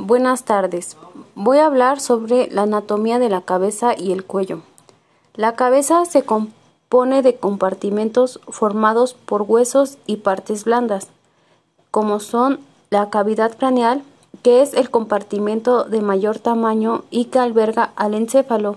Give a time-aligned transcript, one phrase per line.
[0.00, 0.96] Buenas tardes.
[1.34, 4.60] Voy a hablar sobre la anatomía de la cabeza y el cuello.
[5.34, 11.08] La cabeza se compone de compartimentos formados por huesos y partes blandas,
[11.90, 14.04] como son la cavidad craneal,
[14.44, 18.76] que es el compartimento de mayor tamaño y que alberga al encéfalo,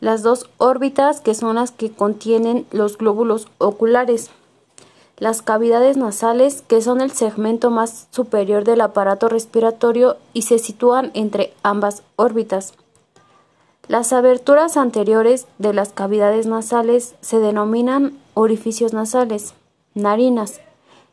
[0.00, 4.30] las dos órbitas, que son las que contienen los glóbulos oculares,
[5.20, 11.10] las cavidades nasales, que son el segmento más superior del aparato respiratorio y se sitúan
[11.14, 12.72] entre ambas órbitas.
[13.86, 19.54] Las aberturas anteriores de las cavidades nasales se denominan orificios nasales,
[19.94, 20.60] narinas,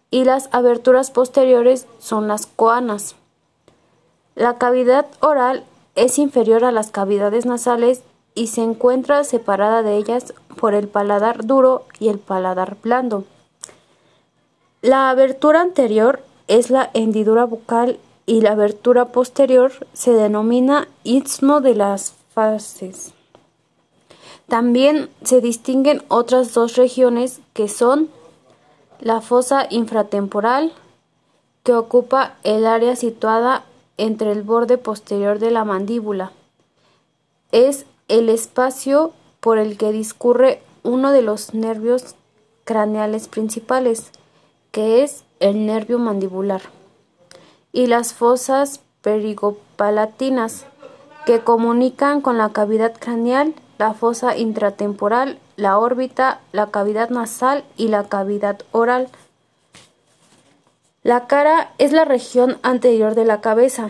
[0.09, 3.15] y las aberturas posteriores son las coanas.
[4.35, 5.65] La cavidad oral
[5.95, 8.03] es inferior a las cavidades nasales
[8.35, 13.25] y se encuentra separada de ellas por el paladar duro y el paladar blando.
[14.87, 21.75] La abertura anterior es la hendidura bucal y la abertura posterior se denomina istmo de
[21.75, 23.11] las fases.
[24.47, 28.07] También se distinguen otras dos regiones que son
[29.01, 30.71] la fosa infratemporal,
[31.63, 33.65] que ocupa el área situada
[33.97, 36.31] entre el borde posterior de la mandíbula.
[37.51, 42.15] Es el espacio por el que discurre uno de los nervios
[42.63, 44.11] craneales principales
[44.77, 46.61] que es el nervio mandibular,
[47.73, 50.67] y las fosas perigopalatinas,
[51.25, 57.87] que comunican con la cavidad craneal, la fosa intratemporal, la órbita, la cavidad nasal y
[57.87, 59.09] la cavidad oral.
[61.01, 63.89] La cara es la región anterior de la cabeza,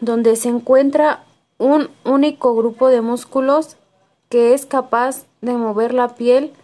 [0.00, 1.24] donde se encuentra
[1.58, 3.76] un único grupo de músculos
[4.30, 6.54] que es capaz de mover la piel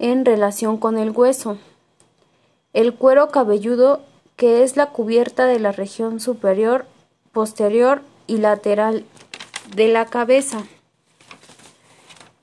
[0.00, 1.56] en relación con el hueso.
[2.72, 4.00] El cuero cabelludo,
[4.36, 6.86] que es la cubierta de la región superior,
[7.32, 9.04] posterior y lateral
[9.74, 10.64] de la cabeza.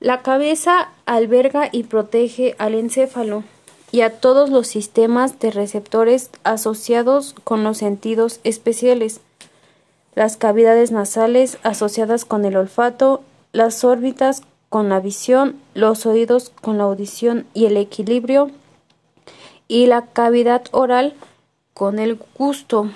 [0.00, 3.42] La cabeza alberga y protege al encéfalo
[3.90, 9.20] y a todos los sistemas de receptores asociados con los sentidos especiales,
[10.14, 16.76] las cavidades nasales asociadas con el olfato, las órbitas con la visión, los oídos con
[16.76, 18.50] la audición y el equilibrio,
[19.68, 21.14] y la cavidad oral
[21.74, 22.90] con el gusto.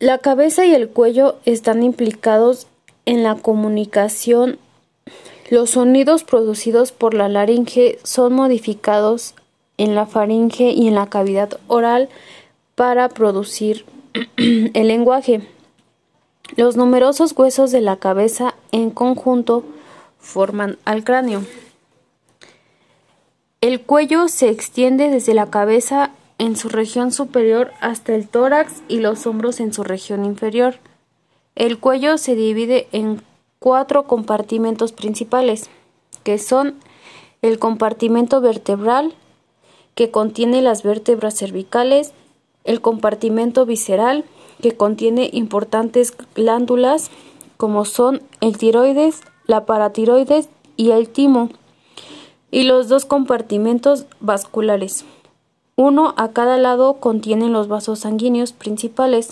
[0.00, 2.66] La cabeza y el cuello están implicados
[3.06, 4.58] en la comunicación.
[5.50, 9.34] Los sonidos producidos por la laringe son modificados
[9.76, 12.08] en la faringe y en la cavidad oral
[12.74, 13.84] para producir
[14.36, 15.42] el lenguaje.
[16.56, 19.64] Los numerosos huesos de la cabeza en conjunto
[20.18, 21.42] forman al cráneo.
[23.62, 28.98] El cuello se extiende desde la cabeza en su región superior hasta el tórax y
[28.98, 30.80] los hombros en su región inferior.
[31.54, 33.22] El cuello se divide en
[33.60, 35.70] cuatro compartimentos principales,
[36.24, 36.74] que son
[37.40, 39.14] el compartimento vertebral,
[39.94, 42.10] que contiene las vértebras cervicales,
[42.64, 44.24] el compartimento visceral,
[44.60, 47.12] que contiene importantes glándulas
[47.58, 51.48] como son el tiroides, la paratiroides y el timo
[52.52, 55.04] y los dos compartimentos vasculares.
[55.74, 59.30] Uno a cada lado contienen los vasos sanguíneos principales.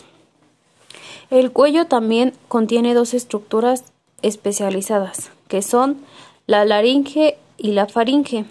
[1.31, 3.85] El cuello también contiene dos estructuras
[4.23, 5.99] especializadas, que son
[6.47, 8.47] la laringe y la faringe.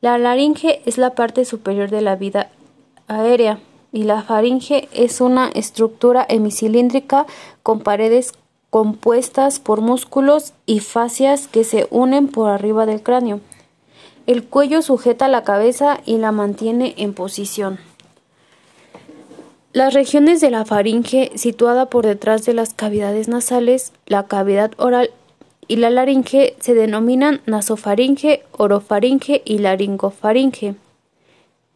[0.00, 2.50] La laringe es la parte superior de la vida
[3.08, 3.58] aérea
[3.90, 7.26] y la faringe es una estructura hemicilíndrica
[7.64, 8.32] con paredes
[8.70, 13.40] compuestas por músculos y fascias que se unen por arriba del cráneo.
[14.28, 17.78] El cuello sujeta la cabeza y la mantiene en posición.
[19.72, 25.12] Las regiones de la faringe, situada por detrás de las cavidades nasales, la cavidad oral
[25.66, 30.74] y la laringe, se denominan nasofaringe, orofaringe y laringofaringe.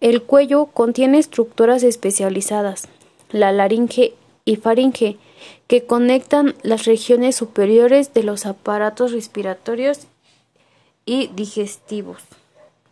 [0.02, 2.86] El cuello contiene estructuras especializadas,
[3.30, 4.12] la laringe
[4.44, 5.16] y faringe,
[5.68, 10.00] que conectan las regiones superiores de los aparatos respiratorios
[11.06, 12.18] y digestivos.